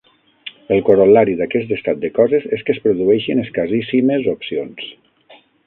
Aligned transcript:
El 0.75 0.79
corol·lari 0.87 1.35
d'aquest 1.41 1.73
estat 1.77 1.99
de 2.05 2.11
coses 2.15 2.49
és 2.59 2.65
que 2.69 2.75
es 2.77 2.81
produeixen 2.87 3.45
escasíssimes 3.47 4.33
opcions. 4.37 4.93